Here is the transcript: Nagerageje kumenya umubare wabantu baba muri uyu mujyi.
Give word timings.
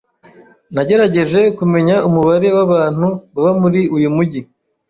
Nagerageje 0.73 1.41
kumenya 1.57 1.95
umubare 2.07 2.47
wabantu 2.57 3.07
baba 3.33 3.51
muri 3.61 3.81
uyu 3.97 4.09
mujyi. 4.15 4.41